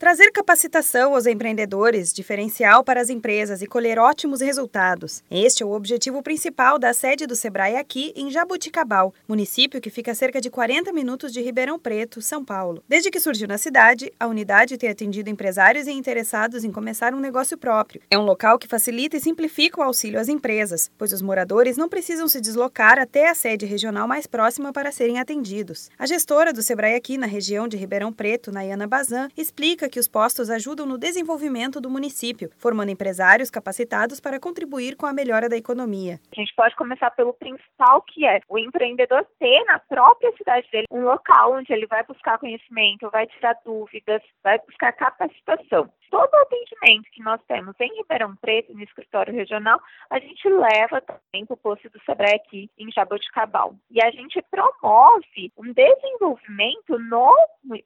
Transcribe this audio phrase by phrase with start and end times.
[0.00, 5.22] Trazer capacitação aos empreendedores, diferencial para as empresas e colher ótimos resultados.
[5.30, 10.12] Este é o objetivo principal da sede do Sebrae aqui em Jabuticabal, município que fica
[10.12, 12.82] a cerca de 40 minutos de Ribeirão Preto, São Paulo.
[12.88, 17.20] Desde que surgiu na cidade, a unidade tem atendido empresários e interessados em começar um
[17.20, 18.00] negócio próprio.
[18.10, 21.90] É um local que facilita e simplifica o auxílio às empresas, pois os moradores não
[21.90, 25.90] precisam se deslocar até a sede regional mais próxima para serem atendidos.
[25.98, 30.08] A gestora do Sebrae aqui na região de Ribeirão Preto, Nayana Bazan, explica que os
[30.08, 35.56] postos ajudam no desenvolvimento do município, formando empresários capacitados para contribuir com a melhora da
[35.56, 36.20] economia.
[36.32, 40.86] A gente pode começar pelo principal, que é o empreendedor ter na própria cidade dele
[40.90, 45.90] um local onde ele vai buscar conhecimento, vai tirar dúvidas, vai buscar capacitação.
[46.10, 49.80] Todo o atendimento que nós temos em Ribeirão Preto, no escritório regional,
[50.10, 53.74] a gente leva também para o posto do Sebrae aqui em Jaboticabal.
[53.90, 57.32] E a gente promove um desenvolvimento no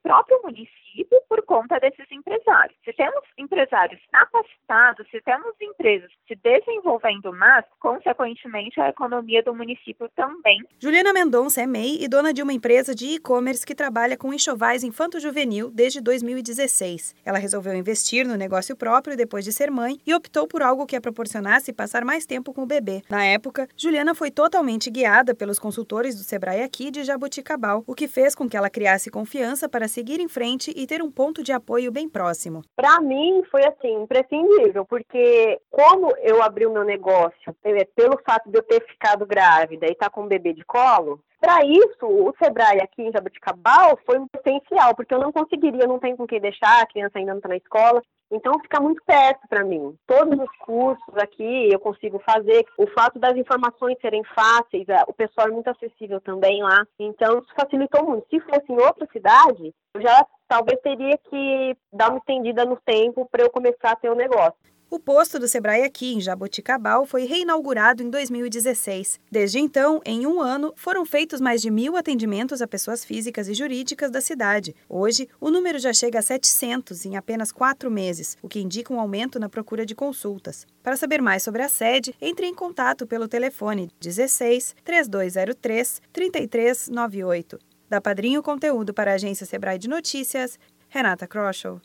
[0.01, 2.77] próprio município por conta desses empresários.
[2.83, 10.09] Se temos empresários capacitados, se temos empresas se desenvolvendo mais, consequentemente a economia do município
[10.15, 10.61] também.
[10.79, 14.83] Juliana Mendonça é MEI e dona de uma empresa de e-commerce que trabalha com enxovais
[14.83, 17.15] infanto-juvenil desde 2016.
[17.25, 20.95] Ela resolveu investir no negócio próprio depois de ser mãe e optou por algo que
[20.95, 23.01] a proporcionasse passar mais tempo com o bebê.
[23.09, 28.07] Na época, Juliana foi totalmente guiada pelos consultores do Sebrae aqui de Jaboticabal, o que
[28.07, 31.51] fez com que ela criasse confiança para seguir em frente e ter um ponto de
[31.51, 32.63] apoio bem próximo.
[32.75, 38.49] Para mim foi assim, imprescindível, porque como eu abri o meu negócio, é, pelo fato
[38.49, 42.05] de eu ter ficado grávida e estar tá com um bebê de colo, para isso,
[42.05, 46.25] o Sebrae aqui em Jabuticabal foi um potencial, porque eu não conseguiria, não tenho com
[46.25, 49.95] quem deixar, a criança ainda não está na escola, então fica muito perto para mim.
[50.07, 52.65] Todos os cursos aqui eu consigo fazer.
[52.77, 56.85] O fato das informações serem fáceis, o pessoal é muito acessível também lá.
[56.99, 58.27] Então isso facilitou muito.
[58.29, 63.27] Se fosse em outra cidade, eu já talvez teria que dar uma estendida no tempo
[63.31, 64.74] para eu começar a ter o um negócio.
[64.87, 69.19] O posto do Sebrae aqui em Jaboticabal foi reinaugurado em 2016.
[69.31, 73.55] Desde então, em um ano, foram feitos mais de mil atendimentos a pessoas físicas e
[73.55, 74.75] jurídicas da cidade.
[74.87, 78.99] Hoje, o número já chega a 700 em apenas quatro meses, o que indica um
[78.99, 80.67] aumento na procura de consultas.
[80.83, 87.59] Para saber mais sobre a sede, entre em contato pelo telefone 16 3203 3398.
[87.89, 91.81] Da Padrinho Conteúdo para a agência Sebrae de Notícias, Renata Kroschel.